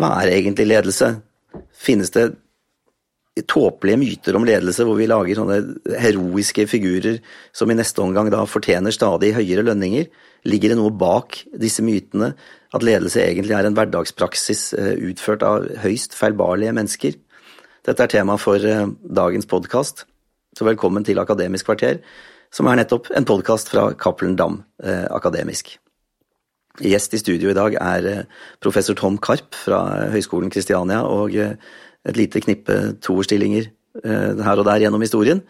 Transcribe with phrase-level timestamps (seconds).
[0.00, 1.14] hva er egentlig ledelse?
[1.76, 2.30] Finnes det
[3.48, 7.20] tåpelige myter om ledelse hvor vi lager sånne heroiske figurer
[7.56, 10.08] som i neste omgang da fortjener stadig høyere lønninger?
[10.48, 12.32] Ligger det noe bak disse mytene?
[12.74, 17.18] At ledelse egentlig er en hverdagspraksis eh, utført av høyst feilbarlige mennesker?
[17.86, 18.88] Dette er tema for eh,
[19.20, 20.04] dagens podkast,
[20.56, 22.00] så velkommen til Akademisk kvarter,
[22.54, 25.76] som er nettopp en podkast fra Cappelen Dam eh, Akademisk.
[26.78, 28.26] Gjest i studio i dag er
[28.62, 33.66] professor Tom Karp fra Høgskolen Kristiania og et lite knippe toerstillinger
[34.06, 35.42] her og der gjennom historien.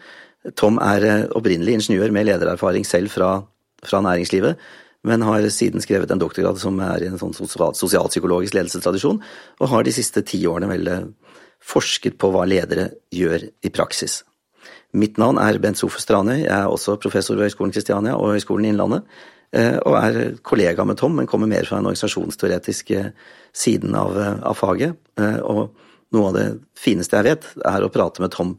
[0.57, 3.35] Tom er opprinnelig ingeniør med ledererfaring selv fra,
[3.85, 4.57] fra næringslivet,
[5.03, 9.21] men har siden skrevet en doktorgrad som er i en sånn sosialpsykologisk ledelsestradisjon,
[9.61, 11.07] og har de siste ti årene vel eh,
[11.61, 14.21] forsket på hva ledere gjør i praksis.
[14.97, 18.69] Mitt navn er Bent Sofe Stranøy, jeg er også professor ved Høgskolen Kristiania og Høgskolen
[18.69, 23.01] Innlandet, eh, og er kollega med Tom, men kommer mer fra den organisasjonsteoretiske
[23.51, 24.95] siden av, eh, av faget.
[25.43, 25.75] Og
[26.15, 26.45] noe av det
[26.79, 28.55] fineste jeg vet, er å prate med Tom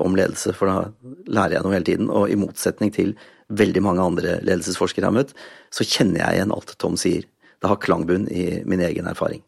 [0.00, 3.12] om ledelse, for da lærer jeg noe hele tiden, og i motsetning til
[3.48, 5.34] veldig mange andre ledelsesforskere jeg har møtt,
[5.70, 7.28] så kjenner jeg igjen alt Tom sier.
[7.58, 9.42] Det har klangbunn i min egen erfaring.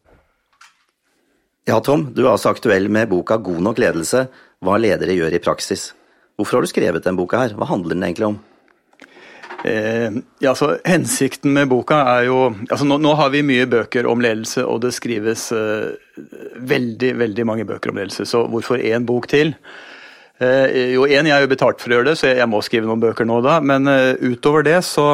[1.68, 4.27] Ja, Tom, du er altså aktuell med boka God nok ledelse
[4.64, 5.90] hva ledere gjør i praksis.
[6.38, 8.38] Hvorfor har du skrevet den boka her, hva handler den egentlig om?
[9.64, 12.39] Eh, ja, så hensikten med boka er jo
[12.70, 15.92] altså nå, nå, har vi mye bøker om ledelse, og det skrives eh,
[16.70, 19.52] veldig veldig mange bøker om ledelse, så hvorfor én bok til?
[20.41, 22.89] Eh, jo, én, jeg er jo betalt for å gjøre det, så jeg, må skrive
[22.89, 23.58] noen bøker nå da.
[23.61, 25.08] Men uh, utover det så,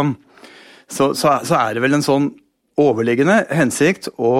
[0.87, 2.29] så, så, så, er det vel en sånn
[2.79, 4.35] overliggende hensikt å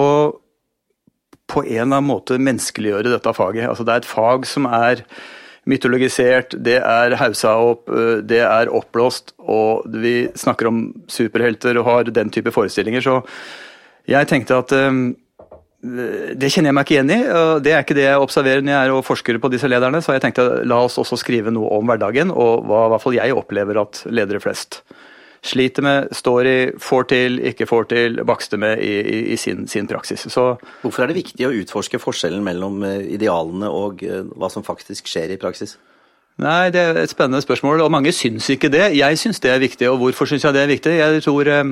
[1.47, 3.67] på en eller annen måte menneskeliggjøre dette faget.
[3.67, 5.03] Altså Det er et fag som er
[5.67, 7.91] mytologisert, det er haussa opp,
[8.27, 13.03] det er oppblåst, og vi snakker om superhelter og har den type forestillinger.
[13.03, 13.19] Så
[14.07, 14.75] jeg tenkte at
[15.87, 17.19] det kjenner jeg meg ikke igjen i.
[17.29, 20.01] og Det er ikke det jeg observerer når jeg er og forsker på disse lederne.
[20.03, 23.17] Så jeg tenkte la oss også skrive noe om hverdagen, og hva i hvert fall
[23.19, 24.81] jeg opplever at ledere flest
[25.47, 29.67] sliter med, står i, får til, ikke får til, bakster med i, i, i sin,
[29.67, 30.27] sin, praksis.
[30.31, 30.47] Så,
[30.83, 35.09] Hvorfor er det viktig å utforske forskjellen mellom eh, idealene og eh, hva som faktisk
[35.11, 35.77] skjer i praksis?
[36.37, 38.91] Nei, Det er et spennende spørsmål, og mange syns ikke det.
[38.93, 40.91] Jeg syns det er viktig, og hvorfor syns jeg det er viktig?
[40.93, 41.71] Jeg tror eh,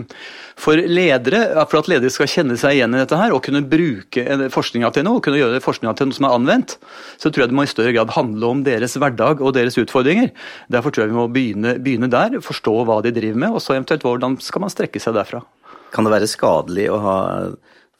[0.57, 4.49] For ledere, for at ledere skal kjenne seg igjen i dette her, og kunne bruke
[4.49, 6.77] forskninga til noe, og kunne gjøre forskninga til noe som er anvendt,
[7.21, 10.33] så tror jeg det må i større grad handle om deres hverdag og deres utfordringer.
[10.71, 13.75] Derfor tror jeg vi må begynne, begynne der, forstå hva de driver med, og så
[13.75, 15.43] eventuelt hvordan skal man strekke seg derfra.
[15.93, 17.17] Kan det være skadelig å ha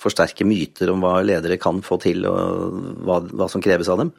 [0.01, 4.15] forsterke myter om hva ledere kan få til, og hva, hva som kreves av dem?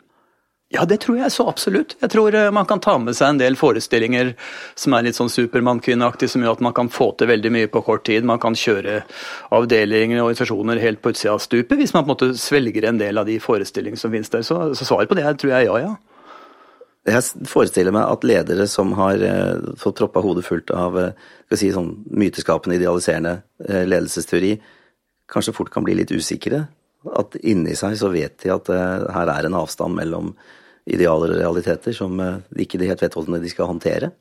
[0.74, 1.94] Ja, det tror jeg så absolutt.
[2.00, 4.32] Jeg tror eh, man kan ta med seg en del forestillinger
[4.74, 7.84] som er litt sånn supermann-kvinneaktige, som gjør at man kan få til veldig mye på
[7.86, 8.26] kort tid.
[8.26, 9.04] Man kan kjøre
[9.54, 12.98] avdelinger og organisasjoner helt på utsida av stupet hvis man på en måte svelger en
[12.98, 14.42] del av de forestillingene som finnes der.
[14.46, 15.94] Så, så svaret på det tror jeg ja, ja.
[17.06, 21.70] Jeg forestiller meg at ledere som har eh, fått proppa hodet fullt av eh, si,
[21.70, 24.56] sånn myteskapende, idealiserende ledelsesteori,
[25.30, 26.64] kanskje fort kan bli litt usikre
[27.14, 30.34] at inni seg så vet de at uh, her er en avstand mellom
[30.86, 32.20] idealer og realiteter som
[32.54, 34.12] ikke de helt vet hvordan de skal håndtere.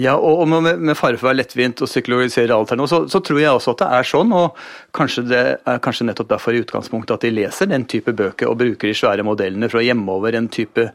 [0.00, 3.02] Ja, og, med, med, fare for å være lettvint og psykologisere alt her nå, så,
[3.10, 4.34] så, tror jeg også at det er sånn.
[4.36, 4.58] Og
[4.96, 8.58] kanskje det er kanskje nettopp derfor i utgangspunktet at de leser den type bøker og
[8.62, 10.88] bruker de svære modellene for å gjemme over en type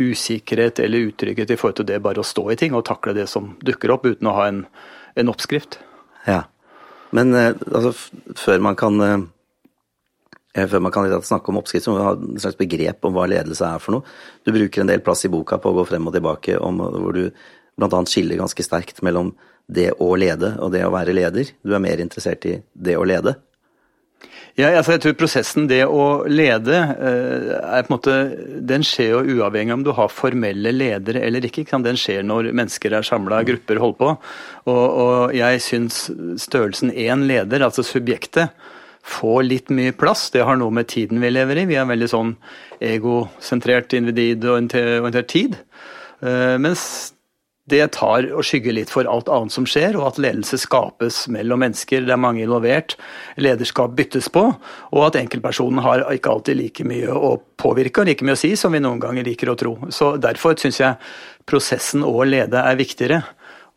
[0.00, 3.28] usikkerhet eller utrygghet i forhold til det bare å stå i ting og takle det
[3.30, 4.62] som dukker opp, uten å ha en,
[5.18, 5.80] en oppskrift.
[6.28, 6.44] Ja,
[7.16, 7.94] men uh, altså,
[8.36, 9.18] før man kan Eh,
[10.66, 13.28] før man kan snakke om oppskrift, så må vi ha et slags begrep om hva
[13.30, 14.16] ledelse er for noe.
[14.44, 17.14] Du bruker en del plass i boka på å gå frem og tilbake, om, hvor
[17.14, 17.28] du
[17.78, 18.00] bl.a.
[18.10, 19.34] skiller ganske sterkt mellom
[19.68, 21.52] det å lede og det å være leder.
[21.62, 23.36] Du er mer interessert i det å lede.
[24.58, 28.14] Ja, altså jeg tror prosessen, det å lede, eh, er på en måte,
[28.66, 31.62] den skjer jo uavhengig om du har formelle ledere eller ikke.
[31.62, 34.08] ikke den skjer når mennesker er samla, grupper holder på.
[34.66, 36.00] Og, og jeg syns
[36.42, 38.50] størrelsen én leder, altså subjektet,
[39.04, 40.28] få litt mye plass.
[40.34, 41.68] Det har noe med tiden vi lever i.
[41.70, 42.34] Vi er veldig sånn
[42.84, 45.56] egosentrert, individorientert tid.
[46.22, 47.14] Eh, mens
[47.68, 51.60] det tar og skygger litt for alt annet som skjer, og at ledelse skapes mellom
[51.60, 52.06] mennesker.
[52.06, 52.96] Det er mange involvert.
[53.40, 54.44] Lederskap byttes på,
[54.92, 58.54] og at enkeltpersonen har ikke alltid like mye å påvirke og like mye å si
[58.56, 59.74] som vi noen ganger liker å tro.
[59.92, 60.96] Så Derfor syns jeg
[61.48, 63.20] prosessen å lede er viktigere.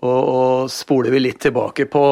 [0.01, 2.05] Og, og spoler vi litt tilbake på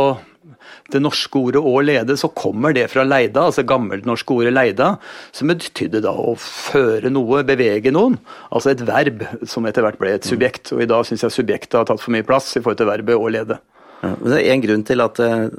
[0.91, 4.97] det norske ordet 'å lede', så kommer det fra leida, altså gammelt norske ordet 'leida',
[5.31, 8.18] som betydde da å føre noe, bevege noen.
[8.51, 10.74] Altså et verb som etter hvert ble et subjekt.
[10.74, 13.15] Og i dag syns jeg subjektet har tatt for mye plass i forhold til verbet
[13.15, 13.59] 'å lede'.
[14.01, 15.50] Ja, men det er en grunn til at, eh,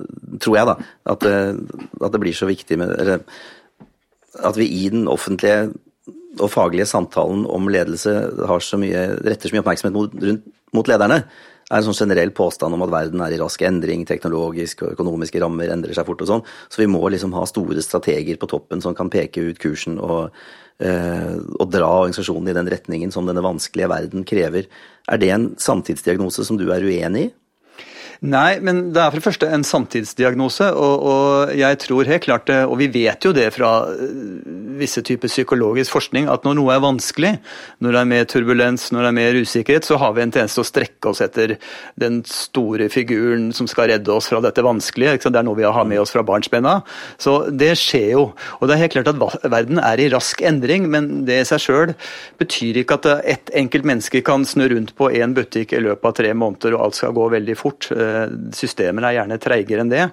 [0.40, 1.54] tror jeg da, at, eh,
[2.00, 3.20] at det blir så viktig med eller,
[4.42, 5.74] at vi i den offentlige
[6.38, 8.12] og faglige samtalen om ledelse
[8.46, 10.42] har så mye, retter så mye oppmerksomhet mot, rundt,
[10.72, 11.24] mot lederne,
[11.70, 15.42] er en sånn generell påstand om at verden er i rask endring, teknologisk og økonomiske
[15.42, 16.46] rammer endrer seg fort og sånn.
[16.68, 20.34] Så vi må liksom ha store strateger på toppen som kan peke ut kursen og,
[20.82, 24.66] eh, og dra organisasjonen i den retningen som denne vanskelige verden krever.
[25.08, 27.34] Er det en samtidsdiagnose som du er uenig i?
[28.20, 32.50] Nei, men det er for det første en samtidsdiagnose, og, og, jeg tror helt klart
[32.50, 34.42] det, og vi vet jo det fra eh,
[34.76, 37.30] visse typer psykologisk forskning, at når noe er vanskelig,
[37.80, 40.60] når det er mer turbulens, når det er mer usikkerhet, så har vi en tjeneste
[40.60, 41.54] å strekke oss etter
[42.00, 45.16] den store figuren som skal redde oss fra dette vanskelige.
[45.24, 46.82] Det er noe vi har med oss fra barnsbena.
[47.20, 48.26] Så det skjer jo.
[48.60, 51.64] Og det er helt klart at verden er i rask endring, men det i seg
[51.64, 51.94] sjøl
[52.40, 56.20] betyr ikke at ett enkelt menneske kan snu rundt på én butikk i løpet av
[56.20, 57.88] tre måneder, og alt skal gå veldig fort
[58.56, 60.04] Systemer er gjerne treigere enn det.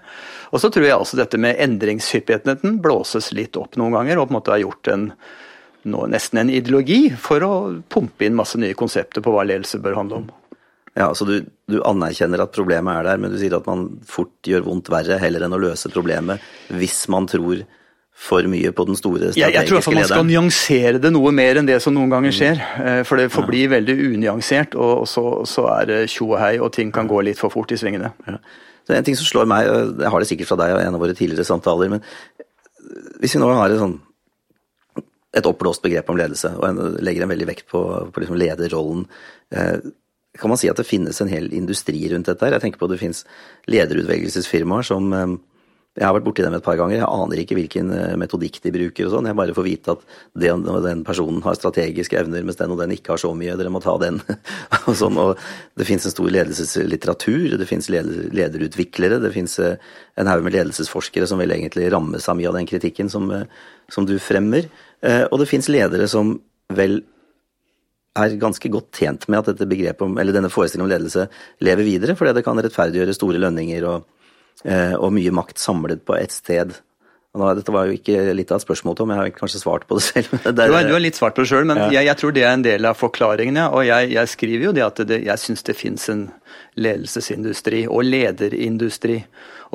[0.52, 4.36] Og så tror jeg altså dette med endringshyppigheten blåses litt opp noen ganger, og på
[4.36, 5.12] en måte har gjort en
[5.88, 7.54] nå, nesten en ideologi for å
[7.90, 10.28] pumpe inn masse nye konsepter på hva ledelse bør handle om.
[10.98, 11.36] Ja, så du,
[11.70, 15.20] du, anerkjenner at problemet er der, men du sier at man fort gjør vondt verre
[15.22, 16.42] heller enn å løse problemet
[16.74, 17.62] hvis man tror
[18.18, 19.54] for mye på den store strategiske lederen.
[19.54, 22.64] Jeg, jeg tror man skal nyansere det noe mer enn det som noen ganger skjer.
[22.82, 23.74] Eh, for det forblir ja.
[23.76, 27.38] veldig unyansert, og så, så er det tjo og hei, og ting kan gå litt
[27.40, 28.10] for fort i svingene.
[28.26, 28.40] Ja.
[28.98, 31.04] En ting som slår meg, og jeg har det sikkert fra deg og en av
[31.04, 32.04] våre tidligere samtaler, men
[33.22, 33.98] hvis vi nå har et, sånn,
[35.38, 39.06] et oppblåst begrep om ledelse, og en, legger en veldig vekt på, på liksom lederrollen,
[39.54, 39.92] eh,
[40.38, 42.46] kan man si at det finnes en hel industri rundt dette?
[42.46, 42.58] her?
[42.58, 43.24] Jeg tenker på at det finnes
[43.70, 45.38] lederutvelgelsesfirmaer som eh,
[45.98, 47.00] jeg har vært borti dem et par ganger.
[47.00, 49.28] Jeg aner ikke hvilken eh, metodikk de bruker og sånn.
[49.30, 50.04] Jeg bare får vite at
[50.38, 53.56] den den personen har strategiske evner, mens den og den ikke har så mye.
[53.58, 54.20] Dere må ta den.
[54.88, 55.18] og sånn.
[55.18, 55.42] Og
[55.80, 59.82] det fins en stor ledelseslitteratur, det fins lederutviklere, det fins eh,
[60.22, 63.48] en haug med ledelsesforskere som vil egentlig rammes av mye av den kritikken som, eh,
[63.90, 64.70] som du fremmer.
[65.30, 66.32] Og det fins ledere som
[66.74, 66.96] vel
[68.18, 71.28] er ganske godt tjent med at dette begrepet om, eller denne forestillingen om ledelse
[71.62, 74.08] lever videre, fordi det kan rettferdiggjøre store lønninger og
[74.66, 76.72] og mye makt samlet på ett sted.
[77.38, 80.06] Dette var jo ikke litt av et spørsmål, Tom, jeg har kanskje svart på det
[80.08, 80.32] selv.
[80.44, 81.90] Det er, du, har, litt svart på det sjøl, men ja.
[82.00, 83.68] jeg, jeg, tror det er en del av forklaringene.
[83.78, 86.28] Og jeg, jeg skriver jo det at det, jeg syns det fins en
[86.78, 89.22] ledelsesindustri og lederindustri.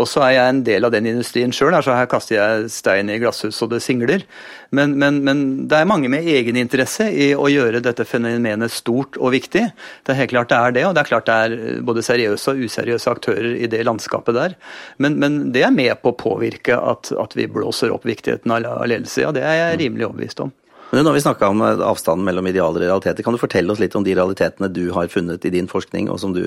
[0.00, 3.10] Og så er jeg en del av den industrien sjøl, så her kaster jeg stein
[3.12, 4.24] i glasshus og det singler.
[4.72, 9.34] Men, men, men, det er mange med egeninteresse i å gjøre dette fenomenet stort og
[9.34, 9.66] viktig.
[10.04, 12.54] Det er helt klart det er det, og det er klart det er både seriøse
[12.54, 14.56] og useriøse aktører i det landskapet der.
[14.96, 18.64] Men, men det er med på å påvirke at, at vi blåser opp viktigheten av
[18.88, 19.26] ledelse.
[19.26, 20.56] Ja, det er jeg rimelig overbevist om.
[20.92, 23.24] Men Nå har vi snakka om avstanden mellom idealer og realiteter.
[23.24, 26.20] Kan du fortelle oss litt om de realitetene du har funnet i din forskning, og
[26.20, 26.42] som du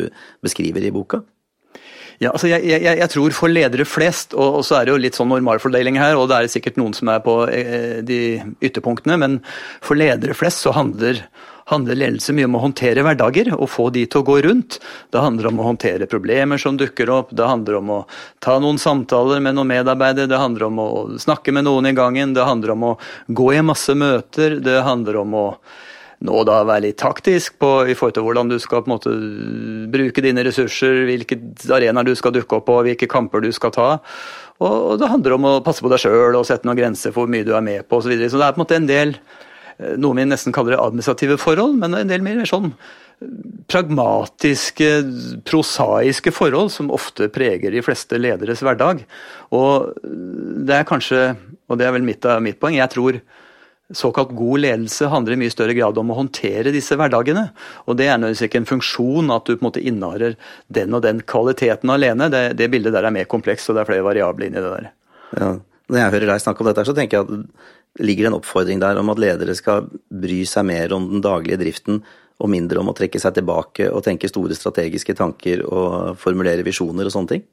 [0.45, 1.23] beskriver i boka?
[2.21, 5.01] Ja, altså jeg, jeg, jeg, tror for ledere flest, og, og, så er det jo
[5.01, 8.19] litt sånn normalfordeling her, og det er sikkert noen som er på eh, de
[8.63, 9.41] ytterpunktene, men
[9.83, 11.25] for ledere flest så handler,
[11.71, 14.77] handler ledelse mye om å håndtere hverdager og få de til å gå rundt.
[15.13, 17.99] Det handler om å håndtere problemer som dukker opp, det handler om å
[18.43, 20.89] ta noen samtaler med noen medarbeidere, det handler om å
[21.21, 22.93] snakke med noen i gangen, det handler om å
[23.27, 25.47] gå i masse møter, det handler om å
[26.25, 29.13] nå da være litt taktisk på, i forhold til hvordan du skal på en måte
[29.91, 31.37] bruke dine ressurser, hvilke
[31.75, 33.89] arenaer du skal dukke opp på, hvilke kamper du skal ta.
[34.63, 37.33] Og, det handler om å passe på deg sjøl og sette noen grenser for hvor
[37.33, 38.13] mye du er med på osv.
[38.15, 39.17] Så, så det er på en måte en del
[39.79, 42.73] eh, noe vi nesten kaller det administrative forhold, men en del mer sånn
[43.71, 44.89] pragmatiske,
[45.47, 49.05] prosaiske forhold som ofte preger de fleste lederes hverdag.
[49.55, 49.95] Og
[50.67, 51.21] det er kanskje,
[51.69, 53.23] og det er vel mitt, mitt poeng, jeg tror
[53.93, 57.51] Såkalt god ledelse handler i mye større grad om å håndtere disse hverdagene.
[57.85, 60.23] Og Det er nødvendigvis ikke en funksjon at du på en måte innehar
[60.73, 62.31] den og den kvaliteten alene.
[62.33, 64.89] Det, det, bildet der er mer komplekst, og det er flere variabler inni det der.
[65.37, 65.51] Ja.
[65.85, 68.97] Når jeg hører deg snakke om dette, så tenker jeg at det en oppfordring der
[68.99, 72.01] om at ledere skal bry seg mer om den daglige driften
[72.43, 77.07] og mindre om å trekke seg tilbake og tenke store strategiske tanker og formulere visjoner
[77.07, 77.45] og sånne ting?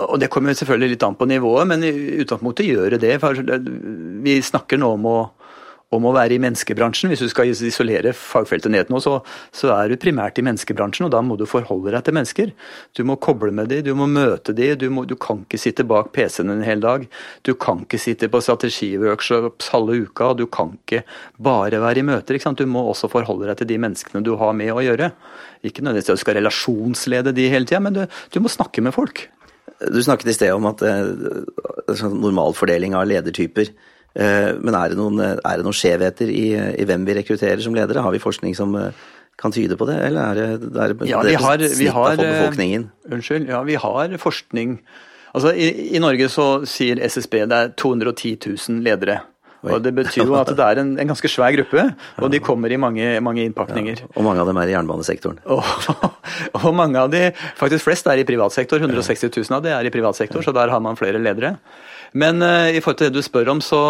[0.00, 1.92] Og Det kommer selvfølgelig litt an på nivået, men i
[2.24, 3.18] utgangspunktet gjør det det.
[4.24, 5.18] Vi snakker nå om å
[5.92, 7.12] om å være i menneskebransjen.
[7.12, 9.18] Hvis du skal isolere fagfeltet ned nå, så,
[9.54, 12.52] så, er du primært i menneskebransjen, og da må du forholde deg til mennesker.
[12.96, 16.12] Du må koble med dem, du må møte dem, du, du kan ikke sitte bak
[16.16, 17.04] PC-en en hel dag.
[17.46, 21.04] Du kan ikke sitte på strategiworkshops halve uka, du kan ikke
[21.42, 22.40] bare være i møter.
[22.56, 25.12] Du må også forholde deg til de menneskene du har med å gjøre.
[25.62, 28.96] Ikke nødvendigvis at du skal relasjonslede de hele tida, men du, du må snakke med
[28.96, 29.26] folk.
[29.82, 31.08] Du snakket i sted om at eh,
[31.98, 33.70] sånn normalfordeling av ledertyper
[34.14, 38.04] men er det noen, er det noen skjevheter i, i, hvem vi rekrutterer som ledere?
[38.04, 38.92] Har vi forskning som eh,
[39.40, 42.86] kan tyde på det, eller er det, er ja, vi har, vi har, av befolkningen?
[43.08, 44.78] Unnskyld, ja vi har forskning.
[45.32, 49.22] Altså i, i, Norge så sier SSB det er 210 000 ledere.
[49.62, 51.84] Og Det betyr jo at det er en, en ganske svær gruppe,
[52.18, 54.02] og de kommer i mange, mange innpakninger.
[54.02, 55.38] Ja, og mange av dem er i jernbanesektoren.
[55.52, 55.62] Og,
[56.58, 57.28] og, mange av de,
[57.58, 58.82] faktisk flest er i privat sektor.
[58.82, 61.54] 160 000 av de er i privat sektor, så der har man flere ledere.
[62.12, 63.82] Men uh, i forhold til det du spør om, så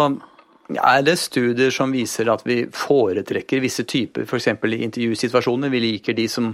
[0.71, 4.47] er det studier som viser at vi foretrekker visse typer, f.eks.
[4.47, 5.69] i intervjusituasjoner.
[5.69, 6.53] Vi liker de som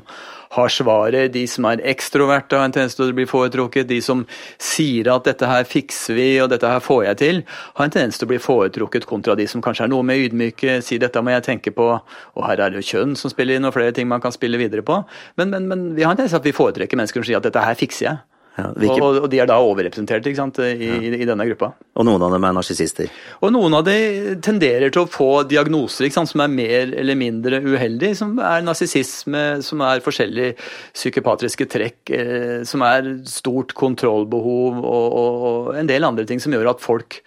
[0.55, 3.87] har svaret, de som er ekstroverte har en tendens til å bli foretrukket.
[3.89, 4.25] De som
[4.57, 7.43] sier at 'dette her fikser vi', og 'dette her får jeg til',
[7.75, 10.81] har en tendens til å bli foretrukket kontra de som kanskje er noe mer ydmyke,
[10.81, 12.01] sier 'dette må jeg tenke på',
[12.35, 14.57] og her er det jo kjønn som spiller inn, og flere ting man kan spille
[14.57, 15.03] videre på.
[15.37, 17.45] Men, men, men vi har en tendens til at vi foretrekker mennesker som sier at
[17.45, 18.28] 'dette her fikser jeg'.
[18.59, 18.99] Ja, hvilke...
[19.01, 20.97] og, og, de er da overrepresentert i, ja.
[20.99, 21.71] i, denne gruppa.
[21.99, 23.09] Og noen av dem er narsissister?
[23.43, 28.17] Og noen av dem tenderer til å få diagnoser som er mer eller mindre uheldige,
[28.19, 30.55] som er narsissisme, som er forskjellige
[30.93, 36.53] psykopatriske trekk, eh, som er stort kontrollbehov og, og, og, en del andre ting som
[36.55, 37.21] gjør at folk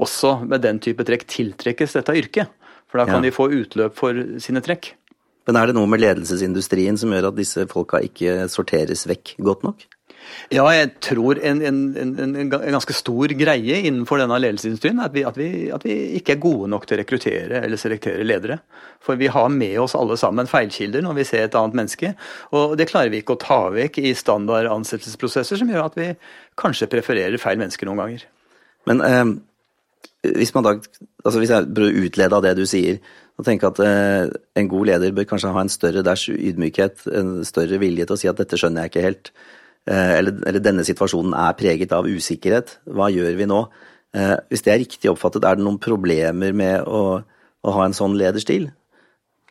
[0.00, 2.56] også med den type trekk tiltrekkes dette yrket.
[2.90, 3.28] For da kan ja.
[3.28, 4.94] de få utløp for sine trekk.
[5.48, 9.64] Men er det noe med ledelsesindustrien som gjør at disse folka ikke sorteres vekk godt
[9.66, 9.86] nok?
[10.50, 15.14] Ja, jeg tror en, en, en, en ganske stor greie innenfor denne ledelsesindustrien er at
[15.14, 18.60] vi, at, vi, at vi, ikke er gode nok til å rekruttere eller selektere ledere.
[19.04, 22.12] For vi har med oss alle sammen feilkilder når vi ser et annet menneske.
[22.56, 26.10] Og det klarer vi ikke å ta vekk i standard ansettelsesprosesser, som gjør at vi
[26.60, 28.26] kanskje prefererer feil mennesker noen ganger.
[28.90, 29.24] Men eh,
[30.36, 30.74] hvis, da,
[31.24, 33.00] altså hvis jeg å utlede av det du sier,
[33.40, 34.26] og tenke at eh,
[34.60, 38.20] en god leder bør kanskje ha en større dæsj ydmykhet, en større vilje til å
[38.20, 39.32] si at dette skjønner jeg ikke helt.
[39.88, 42.78] Eh, eller, eller, denne situasjonen er preget av usikkerhet.
[42.90, 43.62] Hva gjør vi nå?
[44.16, 47.96] Eh, hvis det er riktig oppfattet, er det noen problemer med å, å ha en
[47.96, 48.68] sånn lederstil?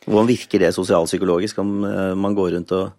[0.06, 2.94] Hvordan virker det sosialpsykologisk om eh, man går rundt og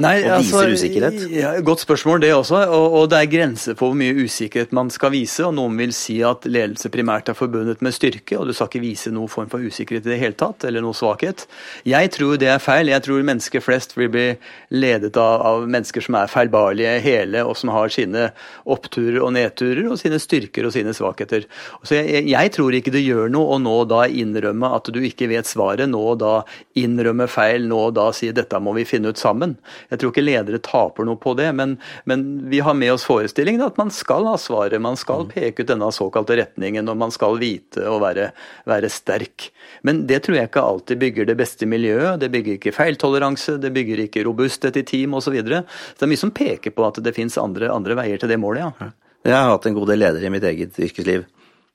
[0.00, 1.16] Nei, og viser altså, usikkerhet?
[1.36, 2.62] Ja, godt spørsmål, det også.
[2.64, 5.44] Og, og, det er grenser for hvor mye usikkerhet man skal vise.
[5.44, 8.80] og Noen vil si at ledelse primært er forbundet med styrke, og du skal ikke
[8.80, 11.44] vise noen form for usikkerhet i det hele tatt, eller noe svakhet.
[11.84, 12.88] Jeg tror det er feil.
[12.88, 14.24] Jeg tror mennesker flest vil bli
[14.72, 18.30] ledet av, av mennesker som er feilbarlige hele, og som har sine
[18.64, 21.44] oppturer og nedturer, og sine styrker og sine svakheter.
[21.84, 25.28] Så jeg, jeg tror ikke det gjør noe å nå da innrømme at du ikke
[25.36, 26.38] vet svaret, nå da
[26.80, 29.58] innrømme feil, nå da si dette må vi finne ut sammen.
[29.92, 31.74] Jeg tror ikke ledere taper noe på det, men,
[32.08, 34.80] men vi har med oss forestillingen at man skal ha svaret.
[34.80, 35.32] Man skal mm.
[35.34, 38.30] peke ut denne såkalte retningen, og man skal vite og være,
[38.68, 39.50] være sterk.
[39.84, 42.22] Men det tror jeg ikke alltid bygger det beste miljøet.
[42.22, 45.28] Det bygger ikke feiltoleranse, det bygger ikke robusthet i team osv.
[45.28, 45.62] Så, videre.
[45.64, 48.40] så det er mye som peker på at det finnes andre, andre veier til det
[48.40, 48.90] målet, ja.
[49.22, 51.28] Jeg har hatt en god del ledere i mitt eget yrkesliv.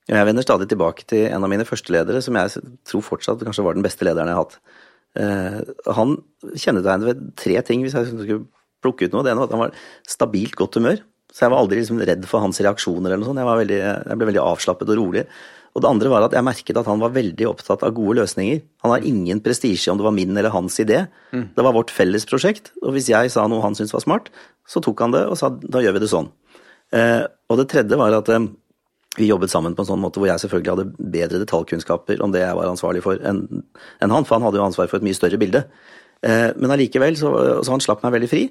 [0.08, 3.64] Jeg vender stadig tilbake til en av mine første ledere, som jeg tror fortsatt kanskje
[3.64, 4.58] var den beste lederen jeg har hatt.
[5.18, 5.60] Eh,
[5.98, 6.16] han
[6.54, 8.42] kjennetegnet ved tre ting, hvis jeg skulle
[8.84, 9.24] plukke ut noe.
[9.26, 11.00] Det ene var at han var stabilt godt humør.
[11.28, 13.42] Så jeg var aldri liksom redd for hans reaksjoner eller noe sånt.
[13.42, 15.24] Jeg, veldig, jeg, ble veldig avslappet og rolig.
[15.76, 18.62] Og det andre var at jeg merket at han var veldig opptatt av gode løsninger.
[18.84, 21.04] Han har ingen prestisje om det var min eller hans idé.
[21.34, 21.50] Mm.
[21.54, 24.32] Det var vårt felles prosjekt, og hvis jeg sa noe han syntes var smart,
[24.66, 26.32] så tok han det og sa da gjør vi det sånn.
[26.96, 27.22] Eh,
[27.52, 28.48] og det tredje var at eh,
[29.20, 32.42] vi jobbet sammen på en sånn måte hvor jeg selvfølgelig hadde bedre detaljkunnskaper om det
[32.44, 33.42] jeg var ansvarlig for, enn
[34.00, 35.64] han, for han hadde jo ansvar for et mye større bilde.
[36.26, 37.32] Eh, men allikevel så,
[37.62, 38.44] så han slapp meg veldig fri,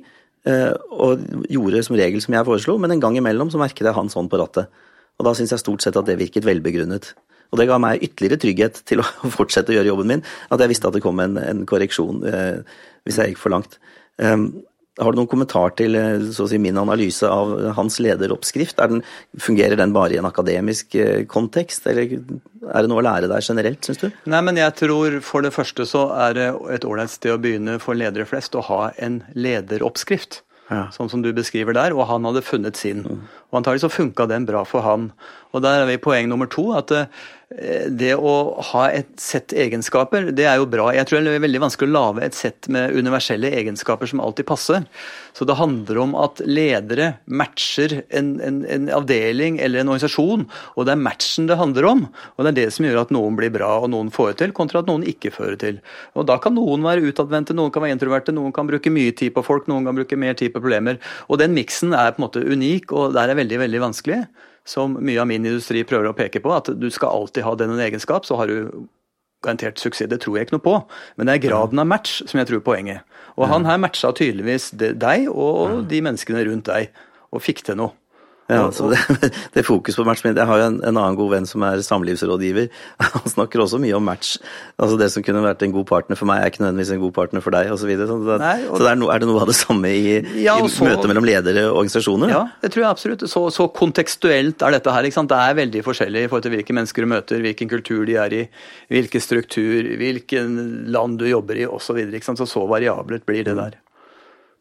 [0.47, 3.97] eh, og gjorde som regel som jeg foreslo, men en gang imellom så merket jeg
[3.97, 4.71] han sånn på rattet.
[5.17, 7.11] Og da syns jeg stort sett at det virket velbegrunnet.
[7.51, 9.07] Og det ga meg ytterligere trygghet til å
[9.37, 12.79] fortsette å gjøre jobben min, at jeg visste at det kom en, en korreksjon eh,
[13.07, 13.79] hvis jeg gikk for langt.
[14.17, 14.49] Um,
[14.97, 18.79] har du noen kommentar til eh, si, min analyse av hans lederoppskrift?
[18.79, 19.03] Den,
[19.41, 23.45] fungerer den bare i en akademisk eh, kontekst, eller er det noe å lære der
[23.45, 24.09] generelt, syns du?
[24.29, 27.77] Nei, men jeg tror for det første så er det et ålreit sted å begynne
[27.83, 30.41] for ledere flest å ha en lederoppskrift.
[30.67, 30.87] Ja.
[30.91, 33.05] Sånn som du beskriver der, og han hadde funnet sin.
[33.05, 33.21] Mm.
[33.51, 35.11] Og antagelig så funka den bra for han.
[35.55, 38.33] Og der er vi poeng nummer to, at eh, det å
[38.73, 40.89] ha et sett egenskaper, det er jo bra.
[40.95, 44.49] Jeg tror det er veldig vanskelig å lage et sett med universelle egenskaper som alltid
[44.49, 44.83] passer.
[45.37, 50.87] Så det handler om at ledere matcher en, en, en, avdeling eller en organisasjon, og
[50.87, 52.03] det er matchen det handler om.
[52.35, 54.55] Og det er det som gjør at noen blir bra og noen får det til,
[54.57, 55.79] kontra at noen ikke fører til.
[56.17, 59.35] Og da kan noen være utadvendte, noen kan være introverte, noen kan bruke mye tid
[59.37, 60.99] på folk, noen kan bruke mer tid på problemer.
[61.31, 64.21] Og den miksen er på en måte unik, og der er veldig, veldig vanskelig
[64.67, 67.71] som mye av min industri prøver å peke på, at du skal alltid ha den
[67.73, 68.87] en egenskap, så har du
[69.45, 70.09] garantert suksess.
[70.11, 70.75] Det tror jeg ikke noe på,
[71.15, 73.05] men det er graden av match som jeg tror poenget.
[73.37, 76.91] Og han her matcha tydeligvis deg og de menneskene rundt deg,
[77.31, 77.95] og fikk til noe.
[78.47, 78.99] Ja, så det,
[79.53, 82.69] det fokus på match Jeg har jo en, en, annen god venn som er samlivsrådgiver.
[83.03, 84.37] Han snakker også mye om match.
[84.79, 87.13] Altså Det som kunne vært en god partner for meg, er ikke nødvendigvis en god
[87.17, 87.83] partner for deg, osv.
[87.83, 88.07] Så, videre.
[88.07, 90.13] så, det, så det er, no, er, det noe av det samme i,
[90.45, 92.31] ja, i så, møtet mellom ledere og organisasjoner?
[92.31, 93.25] Ja, det tror jeg absolutt.
[93.31, 95.07] Så, så kontekstuelt er dette her.
[95.09, 95.31] ikke sant?
[95.33, 98.37] Det er veldig forskjellig i forhold til hvilke mennesker du møter, hvilken kultur de er
[98.37, 98.45] i,
[98.95, 100.55] hvilken struktur, hvilken
[100.95, 101.83] land du jobber i osv.
[101.87, 103.75] Så, videre, så så variabelt blir det der.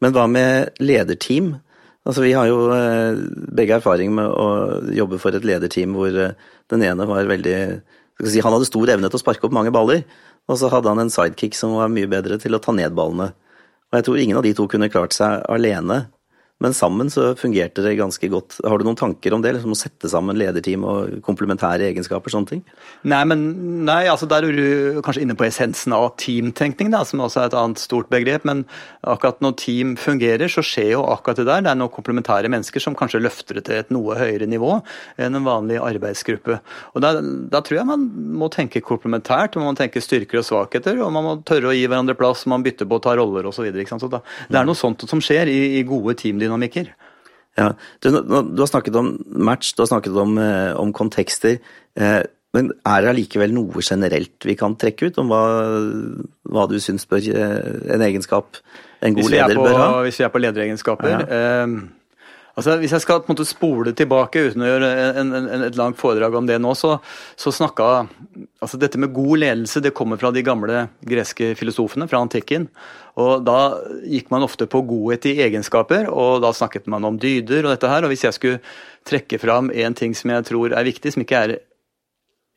[0.03, 1.55] Men hva med lederteam?
[2.07, 3.17] Altså, vi har jo eh,
[3.57, 4.47] begge erfaring med å
[4.95, 6.37] jobbe for et lederteam hvor eh,
[6.71, 7.57] den ene var veldig
[8.23, 10.05] si, Han hadde stor evne til å sparke opp mange baller,
[10.47, 13.33] og så hadde han en sidekick som var mye bedre til å ta ned ballene.
[13.91, 16.05] Og jeg tror ingen av de to kunne klart seg alene.
[16.63, 18.55] Men sammen så fungerte det ganske godt.
[18.65, 19.51] Har du noen tanker om det?
[19.53, 22.33] Liksom å sette sammen lederteam og komplementære egenskaper?
[22.33, 22.63] sånne ting?
[23.05, 23.43] Nei, men
[23.85, 27.51] nei, altså der er du kanskje inne på essensen av teamtenkning, da, som også er
[27.51, 28.47] et annet stort begrep.
[28.49, 28.63] Men
[29.05, 31.61] akkurat når team fungerer, så skjer jo akkurat det der.
[31.67, 34.79] Det er noen komplementære mennesker som kanskje løfter det til et noe høyere nivå
[35.21, 36.57] enn en vanlig arbeidsgruppe.
[36.97, 38.09] Og Da, da tror jeg man
[38.41, 41.85] må tenke komplementært, man må tenke styrker og svakheter, og man må tørre å gi
[41.85, 43.61] hverandre plass, man bytter på å ta roller osv.
[43.61, 46.89] Så, videre, så det er noe sånt som skjer i, i gode team dynamikker.
[47.57, 47.71] Ja,
[48.05, 51.57] du, du, har snakket om match, du har snakket om, eh, om kontekster.
[51.97, 52.21] Eh,
[52.55, 55.43] men er det allikevel noe generelt vi kan trekke ut om hva,
[56.47, 58.61] hva du syns bør eh, en egenskap
[59.03, 59.89] en god leder på, bør ha?
[60.05, 61.19] Hvis vi er på lederegenskaper ja.
[61.27, 61.75] eh,
[62.57, 64.87] Altså, Hvis jeg skal på en måte spole tilbake uten å gjøre
[65.21, 66.95] en, en, et langt foredrag om det nå, så,
[67.37, 68.07] så snakka
[68.63, 72.65] altså Dette med god ledelse det kommer fra de gamle greske filosofene fra antikken.
[73.21, 73.59] og Da
[74.09, 77.93] gikk man ofte på godhet i egenskaper, og da snakket man om dyder og dette
[77.93, 78.01] her.
[78.01, 78.61] og Hvis jeg skulle
[79.07, 81.57] trekke fram en ting som jeg tror er viktig, som ikke er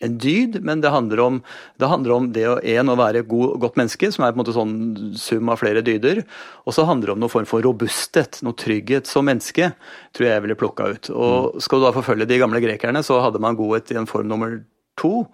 [0.01, 1.39] en dyd, men det handler om
[1.81, 4.39] det, handler om det å, en, å være et god, godt menneske, som er på
[4.39, 4.75] en måte sånn
[5.21, 6.23] sum av flere dyder.
[6.65, 9.73] Og så handler det om noen form for robusthet, noe trygghet som menneske,
[10.17, 11.11] tror jeg jeg ville plukka ut.
[11.13, 11.65] Og mm.
[11.67, 14.61] skal du da forfølge de gamle grekerne, så hadde man godhet i en form nummer
[15.01, 15.27] to.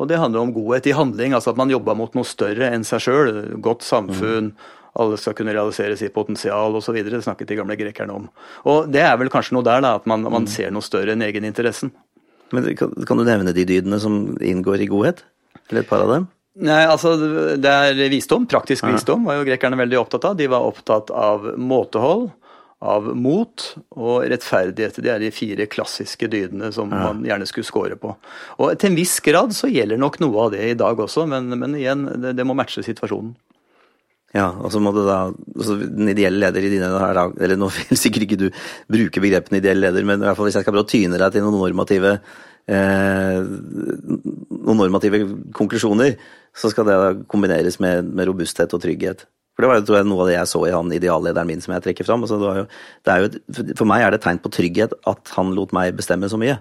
[0.00, 2.86] Og det handler om godhet i handling, altså at man jobba mot noe større enn
[2.86, 3.36] seg sjøl.
[3.62, 4.54] Godt samfunn.
[4.98, 6.96] Alle skal kunne realisere sitt potensial osv.
[7.02, 8.26] Det snakket de gamle grekerne om.
[8.70, 10.50] Og det er vel kanskje noe der, da, at man, man mm.
[10.50, 11.92] ser noe større enn egeninteressen.
[12.54, 15.24] Men kan, kan, du nevne de dydene som inngår i godhet?
[15.70, 16.30] Eller et par av dem?
[16.64, 17.16] Nei, altså
[17.58, 18.46] Det er visdom.
[18.50, 20.38] Praktisk visdom var jo grekerne veldig opptatt av.
[20.38, 22.28] De var opptatt av måtehold,
[22.84, 23.64] av mot
[23.96, 25.00] og rettferdighet.
[25.02, 27.08] Det er de fire klassiske dydene som ja.
[27.08, 28.14] man gjerne skulle score på.
[28.60, 31.50] Og Til en viss grad så gjelder nok noe av det i dag også, men,
[31.58, 33.34] men igjen, det, det må matche situasjonen.
[34.34, 37.98] Ja, og så må du da altså Den ideelle leder i dine Eller nå vil
[38.02, 38.48] sikkert ikke du
[38.90, 41.36] bruke begrepene ideell leder, men i hvert fall hvis jeg skal prøve å tyne deg
[41.36, 42.16] til noen normative
[42.66, 43.38] eh,
[44.64, 45.22] noen normative
[45.54, 46.18] konklusjoner,
[46.54, 49.26] så skal det da kombineres med, med robusthet og trygghet.
[49.54, 51.62] For Det var jo tror jeg, noe av det jeg så i han ideallederen min
[51.62, 52.24] som jeg trekker fram.
[52.26, 52.64] Altså, jo,
[53.22, 56.40] jo, for meg er det et tegn på trygghet at han lot meg bestemme så
[56.40, 56.56] mye.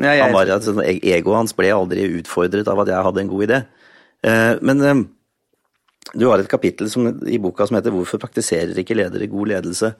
[0.00, 3.32] Ja, jeg, han var, altså, Egoet hans ble aldri utfordret av at jeg hadde en
[3.34, 3.58] god idé.
[4.24, 5.02] Eh, men eh,
[6.10, 9.94] du har et kapittel som, i boka som heter 'Hvorfor praktiserer ikke ledere god ledelse'?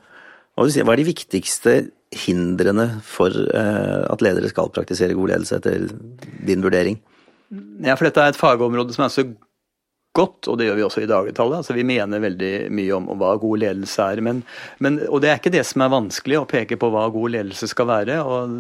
[0.57, 5.89] Hva er de viktigste hindrene for eh, at ledere skal praktisere god ledelse, etter
[6.47, 7.01] din vurdering?
[7.81, 9.25] Ja, for dette er et fagområde som er så
[10.17, 11.63] godt, og det gjør vi også i dagligtallet.
[11.63, 14.21] Altså, vi mener veldig mye om, om hva god ledelse er.
[14.25, 14.43] Men,
[14.85, 17.69] men, og det er ikke det som er vanskelig, å peke på hva god ledelse
[17.71, 18.19] skal være.
[18.21, 18.53] og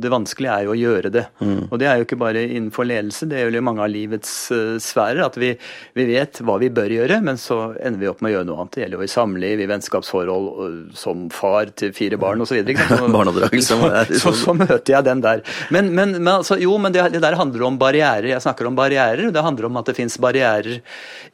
[0.00, 1.26] Det vanskelige er jo å gjøre det.
[1.44, 1.66] Mm.
[1.68, 4.76] Og det er jo ikke bare innenfor ledelse, det gjelder jo mange av livets uh,
[4.80, 5.20] sfærer.
[5.26, 5.52] At vi,
[5.98, 8.64] vi, vet hva vi bør gjøre, men så ender vi opp med å gjøre noe
[8.64, 8.78] annet.
[8.78, 12.62] Det gjelder jo i samliv, i vennskapsforhold, og, som far til fire barn osv.
[12.64, 13.76] Barneoppdragelse.
[13.76, 13.92] Så,
[14.24, 15.44] så, så, møter jeg den der.
[15.74, 18.32] Men, men, men altså, jo, men det, det der handler om barrierer.
[18.32, 19.28] Jeg snakker om barrierer.
[19.34, 20.80] Det handler om at det finnes barrierer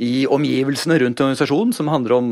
[0.00, 2.28] i omgivelsene rundt organisasjonen, som handler om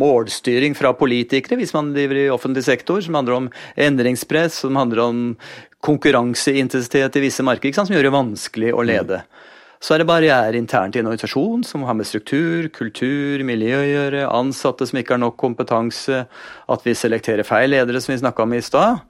[0.00, 5.04] målstyring fra politikere, hvis man driver i offentlig sektor, som handler om endringspress, som handler
[5.04, 5.20] om
[5.86, 9.20] konkurranseintensitet i visse markeder, som gjør det vanskelig å lede.
[9.82, 13.86] Så er det barrierer internt i en organisasjon som har med struktur, kultur, miljø å
[13.86, 16.24] gjøre, ansatte som ikke har nok kompetanse,
[16.70, 19.02] at vi selekterer feil ledere, som vi snakka om i stad.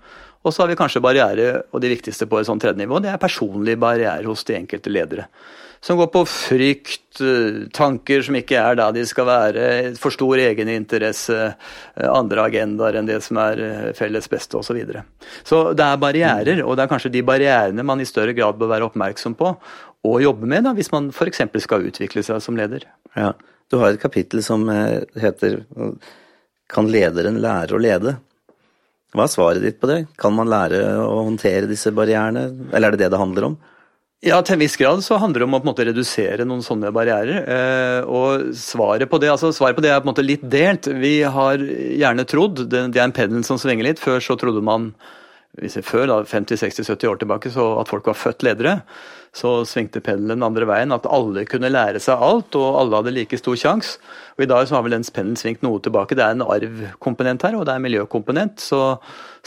[0.43, 3.13] Og så har vi kanskje barriere, og det viktigste på et sånt tredje nivå, det
[3.13, 5.29] er personlige barrierer hos de enkelte ledere
[5.83, 9.63] som går på frykt, eh, tanker som ikke er da de skal være,
[9.99, 11.39] for stor egeninteresse,
[11.97, 14.71] eh, andre agendaer enn det som er eh, felles beste osv.
[14.73, 15.03] Så, videre.
[15.45, 18.71] så det er barrierer, og det er kanskje de barrierene man i større grad bør
[18.71, 19.51] være oppmerksom på
[20.03, 21.43] og jobbe med da, hvis man f.eks.
[21.63, 22.87] skal utvikle seg som leder.
[23.19, 23.33] Ja,
[23.71, 25.65] Du har et kapittel som heter
[26.69, 28.17] 'Kan lederen lære å lede'?
[29.15, 30.07] Hva er svaret ditt på det?
[30.17, 33.59] Kan man lære å håndtere disse barrierene, eller er det det det handler om?
[34.23, 36.61] Ja, til en viss grad så handler det om å på en måte redusere noen
[36.63, 37.41] sånne barrierer.
[37.43, 40.87] Eh, og svaret på det altså svaret på det er på en måte litt delt.
[41.03, 44.03] Vi har gjerne trodd, det, er en pendel som svinger litt.
[44.03, 44.93] Før så trodde man
[45.59, 48.79] hvis vi før, da, 50-60-70 år tilbake, så at folk var født ledere,
[49.33, 50.93] så svingte pendelen den andre veien.
[50.93, 53.97] At alle kunne lære seg alt, og alle hadde like stor sjanse.
[54.37, 56.17] Og I dag så har vel den pendelen svingt noe tilbake.
[56.19, 58.61] Det er en arvkomponent her, og det er en miljøkomponent.
[58.61, 58.83] Så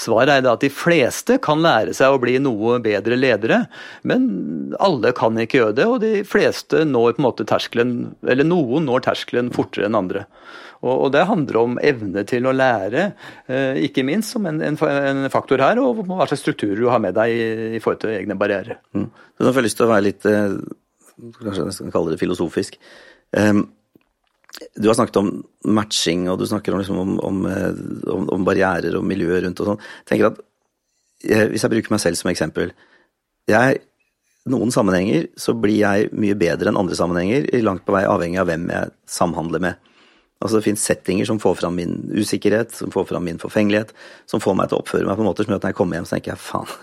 [0.02, 3.65] svaret er at de fleste kan lære seg å bli noe bedre ledere,
[4.04, 5.89] men alle kan ikke gjøre det.
[5.89, 10.26] Og de fleste når på en måte terskelen, eller noen når terskelen fortere enn andre.
[10.86, 13.13] Og, Det handler om evne til å lære,
[13.48, 14.76] eh, ikke minst som en,
[15.34, 17.32] faktor her, og hva slags strukturer du har med deg
[17.78, 18.78] i forhold til egne barrierer.
[18.93, 19.10] Mm.
[19.39, 20.58] Får jeg lyst til å være litt eh,
[21.39, 22.78] kanskje jeg skal kalle det filosofisk.
[23.36, 23.65] Um,
[24.80, 25.32] du har snakket om
[25.76, 29.74] matching, og du snakker om, liksom, om, om, eh, om barrierer og miljøet rundt og
[29.74, 29.89] sånn.
[30.08, 30.43] tenker at
[31.26, 32.71] Hvis jeg bruker meg selv som eksempel
[33.50, 33.80] jeg,
[34.52, 38.45] Noen sammenhenger så blir jeg mye bedre enn andre sammenhenger, langt på vei avhengig av
[38.45, 39.94] hvem jeg samhandler med.
[40.45, 43.95] Altså Det finnes settinger som får fram min usikkerhet, som får fram min forfengelighet,
[44.29, 45.77] som får meg til å oppføre meg på en måte som gjør at når jeg
[45.79, 46.75] kommer hjem, så tenker jeg faen,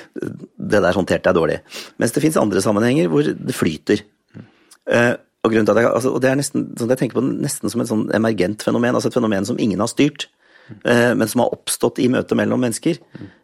[0.72, 1.58] det der håndterte jeg dårlig.
[2.00, 4.00] Mens det finnes andre sammenhenger hvor det flyter.
[4.88, 5.12] Uh,
[5.44, 8.06] og, jeg, altså, og det er nesten, sånn jeg tenker på nesten som et sånn
[8.16, 10.30] emergent fenomen, altså et fenomen som ingen har styrt,
[10.86, 13.02] uh, men som har oppstått i møtet mellom mennesker.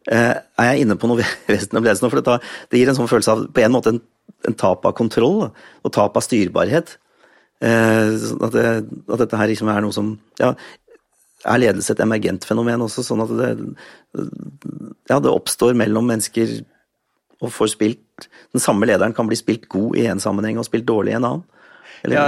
[0.08, 1.20] Uh, er jeg inne på noe
[1.52, 2.00] vesentlig?
[2.00, 2.40] For det,
[2.72, 4.00] det, gir en sånn følelse av på en måte en,
[4.48, 6.96] en tap av kontroll og tap av styrbarhet.
[7.60, 8.68] Eh, sånn at, det,
[9.04, 10.54] at, dette her liksom er noe som ja,
[11.44, 13.50] er ledelse et emergent fenomen også, sånn at det,
[15.10, 16.60] ja, det oppstår mellom mennesker
[17.40, 20.84] og får spilt Den samme lederen kan bli spilt god i en sammenheng og spilt
[20.88, 21.44] dårlig i en annen.
[22.08, 22.24] Ja,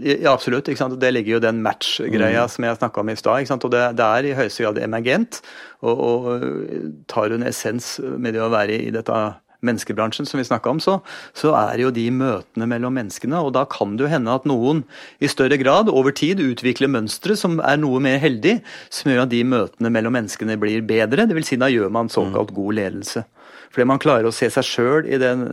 [0.00, 0.68] ja, absolutt.
[0.68, 2.52] Det ligger jo den match-greia mm.
[2.52, 3.50] som jeg snakka om i stad.
[3.52, 5.40] Og det, det, er i høyeste grad emergent.
[5.84, 9.20] Og, og tar en essens med det å være i dette
[9.66, 10.98] menneskebransjen som vi snakka om, så,
[11.36, 13.40] så er jo de møtene mellom menneskene.
[13.44, 14.84] Og da kan det jo hende at noen
[15.20, 18.58] i større grad over tid utvikler mønstre som er noe mer heldig,
[18.92, 21.28] som gjør at de møtene mellom menneskene blir bedre.
[21.30, 21.52] Dvs.
[21.52, 23.24] Si da gjør man såkalt god ledelse.
[23.70, 25.44] Fordi man klarer å se seg sjøl i den,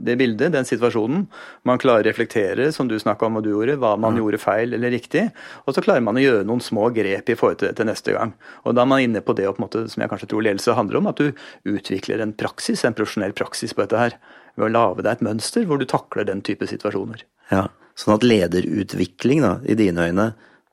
[0.00, 1.26] det bildet, den situasjonen.
[1.68, 4.22] Man klarer å reflektere, som du snakka om og du gjorde, hva man mm.
[4.22, 5.26] gjorde feil eller riktig.
[5.66, 8.16] Og så klarer man å gjøre noen små grep i forhold til det til neste
[8.16, 8.32] gang.
[8.64, 11.10] Og da er man inne på det måte, som jeg kanskje tror ledelse handler om,
[11.12, 14.18] at du utvikler en praksis, en profesjonell praksis på dette her.
[14.56, 17.24] Ved å lage deg et mønster hvor du takler den type situasjoner.
[17.52, 20.28] Ja, Sånn at lederutvikling, da, i dine øyne,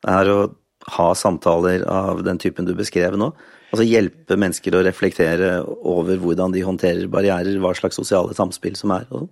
[0.08, 0.40] er å
[0.96, 3.34] ha samtaler av den typen du beskrev nå?
[3.70, 8.96] Altså hjelpe mennesker å reflektere over hvordan de håndterer barrierer, hva slags sosiale samspill som
[8.96, 9.06] er.
[9.14, 9.30] og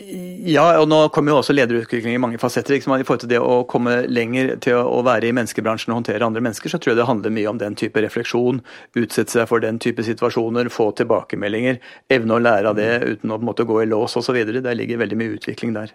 [0.00, 2.76] ja, og nå kommer jo også lederutvikling i mange fasetter.
[2.76, 2.94] Liksom.
[2.94, 6.42] I forhold til det å komme lenger til å være i menneskebransjen og håndtere andre
[6.46, 8.62] mennesker, så tror jeg det handler mye om den type refleksjon.
[8.96, 11.82] Utsette seg for den type situasjoner, få tilbakemeldinger.
[12.16, 14.40] Evne å lære av det uten å på en måte gå i lås osv.
[14.54, 15.92] Det ligger veldig mye utvikling der.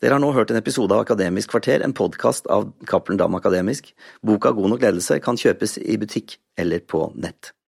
[0.00, 3.90] Dere har nå hørt en episode av Akademisk kvarter, en podkast av Cappelen Dam Akademisk.
[4.24, 7.52] Boka God nok ledelse kan kjøpes i butikk eller på nett.